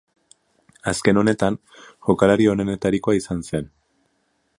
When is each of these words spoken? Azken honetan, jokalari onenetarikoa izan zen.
Azken 0.91 1.19
honetan, 1.21 1.59
jokalari 2.09 2.47
onenetarikoa 2.53 3.17
izan 3.19 3.45
zen. 3.51 3.69